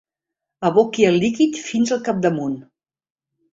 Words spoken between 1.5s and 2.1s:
fins al